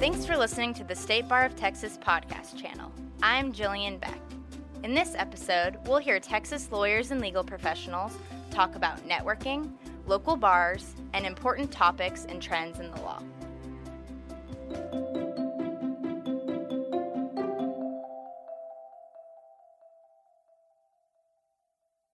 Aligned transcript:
Thanks 0.00 0.24
for 0.24 0.34
listening 0.34 0.72
to 0.74 0.82
the 0.82 0.96
State 0.96 1.28
Bar 1.28 1.44
of 1.44 1.54
Texas 1.56 1.98
podcast 1.98 2.56
channel. 2.56 2.90
I'm 3.22 3.52
Jillian 3.52 4.00
Beck. 4.00 4.18
In 4.82 4.94
this 4.94 5.14
episode, 5.14 5.76
we'll 5.86 5.98
hear 5.98 6.18
Texas 6.18 6.72
lawyers 6.72 7.10
and 7.10 7.20
legal 7.20 7.44
professionals 7.44 8.16
talk 8.50 8.76
about 8.76 9.06
networking, 9.06 9.70
local 10.06 10.36
bars, 10.36 10.94
and 11.12 11.26
important 11.26 11.70
topics 11.70 12.24
and 12.24 12.40
trends 12.40 12.80
in 12.80 12.90
the 12.92 13.00
law. 13.02 13.22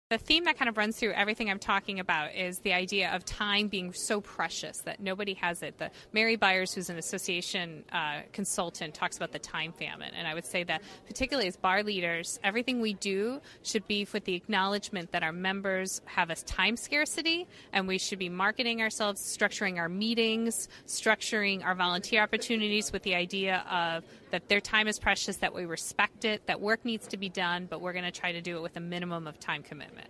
The 0.08 0.18
theme 0.18 0.44
that 0.44 0.56
kind 0.56 0.68
of 0.68 0.76
runs 0.76 0.96
through 0.96 1.14
everything 1.14 1.50
I'm 1.50 1.58
talking 1.58 1.98
about 1.98 2.32
is 2.32 2.60
the 2.60 2.72
idea 2.72 3.12
of 3.12 3.24
time 3.24 3.66
being 3.66 3.92
so 3.92 4.20
precious 4.20 4.78
that 4.82 5.00
nobody 5.00 5.34
has 5.34 5.64
it. 5.64 5.78
The 5.78 5.90
Mary 6.12 6.36
Byers, 6.36 6.72
who's 6.72 6.88
an 6.90 6.96
association 6.96 7.82
uh, 7.90 8.20
consultant, 8.32 8.94
talks 8.94 9.16
about 9.16 9.32
the 9.32 9.40
time 9.40 9.72
famine, 9.72 10.12
and 10.16 10.28
I 10.28 10.34
would 10.34 10.46
say 10.46 10.62
that 10.62 10.82
particularly 11.08 11.48
as 11.48 11.56
bar 11.56 11.82
leaders, 11.82 12.38
everything 12.44 12.80
we 12.80 12.94
do 12.94 13.40
should 13.64 13.84
be 13.88 14.06
with 14.12 14.24
the 14.26 14.36
acknowledgement 14.36 15.10
that 15.10 15.24
our 15.24 15.32
members 15.32 16.00
have 16.04 16.30
a 16.30 16.36
time 16.36 16.76
scarcity, 16.76 17.48
and 17.72 17.88
we 17.88 17.98
should 17.98 18.20
be 18.20 18.28
marketing 18.28 18.82
ourselves, 18.82 19.20
structuring 19.20 19.76
our 19.76 19.88
meetings, 19.88 20.68
structuring 20.86 21.64
our 21.64 21.74
volunteer 21.74 22.22
opportunities 22.22 22.92
with 22.92 23.02
the 23.02 23.16
idea 23.16 23.64
of 23.68 24.04
that 24.36 24.50
their 24.50 24.60
time 24.60 24.86
is 24.86 24.98
precious, 24.98 25.36
that 25.36 25.54
we 25.54 25.64
respect 25.64 26.26
it, 26.26 26.46
that 26.46 26.60
work 26.60 26.84
needs 26.84 27.06
to 27.06 27.16
be 27.16 27.30
done, 27.30 27.66
but 27.70 27.80
we're 27.80 27.94
going 27.94 28.04
to 28.04 28.10
try 28.10 28.32
to 28.32 28.42
do 28.42 28.58
it 28.58 28.60
with 28.60 28.76
a 28.76 28.80
minimum 28.80 29.26
of 29.26 29.40
time 29.40 29.62
commitment. 29.62 30.08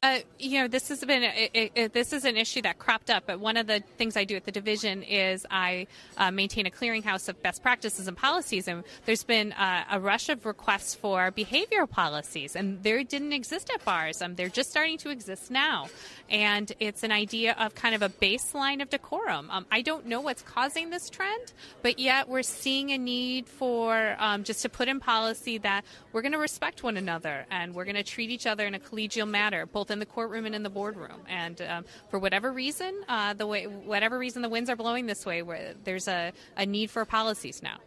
Uh, 0.00 0.20
you 0.38 0.60
know, 0.60 0.68
this 0.68 0.88
has 0.88 1.04
been 1.04 1.24
it, 1.24 1.72
it, 1.74 1.92
this 1.92 2.12
is 2.12 2.24
an 2.24 2.36
issue 2.36 2.62
that 2.62 2.78
cropped 2.78 3.10
up. 3.10 3.24
But 3.26 3.40
one 3.40 3.56
of 3.56 3.66
the 3.66 3.82
things 3.96 4.16
I 4.16 4.24
do 4.24 4.36
at 4.36 4.44
the 4.44 4.52
division 4.52 5.02
is 5.02 5.44
I 5.50 5.88
uh, 6.16 6.30
maintain 6.30 6.66
a 6.66 6.70
clearinghouse 6.70 7.28
of 7.28 7.42
best 7.42 7.62
practices 7.62 8.06
and 8.06 8.16
policies. 8.16 8.68
And 8.68 8.84
there's 9.06 9.24
been 9.24 9.52
uh, 9.52 9.84
a 9.90 9.98
rush 9.98 10.28
of 10.28 10.46
requests 10.46 10.94
for 10.94 11.32
behavioral 11.32 11.90
policies, 11.90 12.54
and 12.54 12.82
they 12.82 13.02
didn't 13.02 13.32
exist 13.32 13.70
at 13.74 13.84
bars. 13.84 14.22
Um, 14.22 14.36
they're 14.36 14.48
just 14.48 14.70
starting 14.70 14.98
to 14.98 15.10
exist 15.10 15.50
now, 15.50 15.88
and 16.30 16.72
it's 16.78 17.02
an 17.02 17.10
idea 17.10 17.56
of 17.58 17.74
kind 17.74 17.94
of 17.94 18.02
a 18.02 18.08
baseline 18.08 18.80
of 18.80 18.90
decorum. 18.90 19.50
Um, 19.50 19.66
I 19.70 19.82
don't 19.82 20.06
know 20.06 20.20
what's 20.20 20.42
causing 20.42 20.90
this 20.90 21.10
trend, 21.10 21.52
but 21.82 21.98
yet 21.98 22.28
we're 22.28 22.42
seeing 22.42 22.92
a 22.92 22.98
need 22.98 23.48
for 23.48 24.14
um, 24.18 24.44
just 24.44 24.62
to 24.62 24.68
put 24.68 24.86
in 24.86 25.00
policy 25.00 25.58
that 25.58 25.84
we're 26.12 26.22
going 26.22 26.32
to 26.32 26.38
respect 26.38 26.82
one 26.82 26.96
another 26.96 27.46
and 27.50 27.74
we're 27.74 27.84
going 27.84 27.96
to 27.96 28.02
treat 28.02 28.30
each 28.30 28.46
other 28.46 28.66
in 28.66 28.74
a 28.74 28.78
collegial 28.78 29.28
manner, 29.28 29.66
both 29.66 29.87
both 29.88 29.92
in 29.92 29.98
the 29.98 30.06
courtroom 30.06 30.46
and 30.46 30.54
in 30.54 30.62
the 30.62 30.70
boardroom. 30.70 31.20
And 31.28 31.60
um, 31.62 31.84
for 32.10 32.18
whatever 32.18 32.52
reason, 32.52 32.94
uh, 33.08 33.34
the 33.34 33.46
way 33.46 33.66
whatever 33.66 34.18
reason 34.18 34.42
the 34.42 34.48
winds 34.48 34.68
are 34.70 34.76
blowing 34.76 35.06
this 35.06 35.24
way, 35.24 35.42
where 35.42 35.74
there's 35.84 36.08
a, 36.08 36.32
a 36.56 36.66
need 36.66 36.90
for 36.90 37.04
policies 37.04 37.62
now. 37.62 37.78